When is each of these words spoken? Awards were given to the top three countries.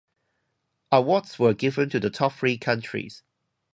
Awards 0.91 1.37
were 1.37 1.53
given 1.53 1.87
to 1.91 1.99
the 1.99 2.09
top 2.09 2.33
three 2.33 2.57
countries. 2.57 3.21